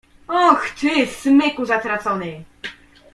"Och 0.27 0.69
ty, 0.77 1.05
smyku 1.07 1.65
zatracony!" 1.65 2.43